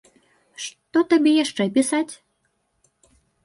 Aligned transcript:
Што 0.63 1.03
табе 1.11 1.31
яшчэ 1.43 1.63
пісаць? 1.77 2.13